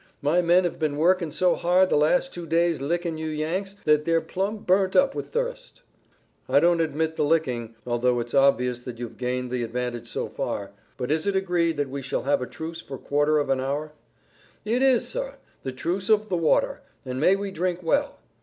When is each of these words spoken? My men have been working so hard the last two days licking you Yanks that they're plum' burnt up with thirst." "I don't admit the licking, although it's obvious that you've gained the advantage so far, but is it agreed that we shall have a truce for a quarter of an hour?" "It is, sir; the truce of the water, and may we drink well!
My 0.23 0.41
men 0.41 0.63
have 0.63 0.79
been 0.79 0.97
working 0.97 1.31
so 1.31 1.53
hard 1.53 1.91
the 1.91 1.95
last 1.95 2.33
two 2.33 2.47
days 2.47 2.81
licking 2.81 3.19
you 3.19 3.27
Yanks 3.27 3.75
that 3.85 4.03
they're 4.03 4.19
plum' 4.19 4.63
burnt 4.63 4.95
up 4.95 5.13
with 5.13 5.27
thirst." 5.29 5.83
"I 6.49 6.59
don't 6.59 6.81
admit 6.81 7.17
the 7.17 7.23
licking, 7.23 7.75
although 7.85 8.19
it's 8.19 8.33
obvious 8.33 8.79
that 8.79 8.97
you've 8.97 9.19
gained 9.19 9.51
the 9.51 9.61
advantage 9.61 10.07
so 10.07 10.27
far, 10.27 10.71
but 10.97 11.11
is 11.11 11.27
it 11.27 11.35
agreed 11.35 11.77
that 11.77 11.91
we 11.91 12.01
shall 12.01 12.23
have 12.23 12.41
a 12.41 12.47
truce 12.47 12.81
for 12.81 12.95
a 12.95 12.97
quarter 12.97 13.37
of 13.37 13.51
an 13.51 13.59
hour?" 13.59 13.91
"It 14.65 14.81
is, 14.81 15.07
sir; 15.07 15.35
the 15.61 15.71
truce 15.71 16.09
of 16.09 16.29
the 16.29 16.35
water, 16.37 16.81
and 17.05 17.19
may 17.19 17.35
we 17.35 17.51
drink 17.51 17.83
well! 17.83 18.17